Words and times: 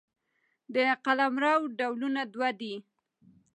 د 0.75 0.77
قلمرو 1.05 1.55
ډولونه 1.79 2.21
دوه 2.33 2.49
دي. 2.59 2.75